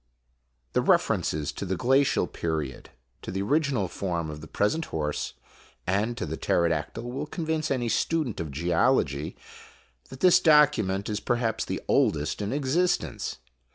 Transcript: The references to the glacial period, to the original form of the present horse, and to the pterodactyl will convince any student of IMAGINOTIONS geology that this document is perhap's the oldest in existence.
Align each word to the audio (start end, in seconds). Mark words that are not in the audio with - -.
The 0.73 0.81
references 0.81 1.51
to 1.51 1.63
the 1.63 1.75
glacial 1.77 2.25
period, 2.25 2.89
to 3.21 3.29
the 3.29 3.43
original 3.43 3.87
form 3.87 4.31
of 4.31 4.41
the 4.41 4.47
present 4.47 4.85
horse, 4.85 5.35
and 5.85 6.17
to 6.17 6.25
the 6.25 6.35
pterodactyl 6.37 7.03
will 7.03 7.27
convince 7.27 7.69
any 7.69 7.87
student 7.87 8.39
of 8.39 8.47
IMAGINOTIONS 8.47 8.63
geology 8.63 9.37
that 10.09 10.21
this 10.21 10.39
document 10.39 11.07
is 11.07 11.19
perhap's 11.19 11.65
the 11.65 11.81
oldest 11.87 12.41
in 12.41 12.51
existence. 12.51 13.37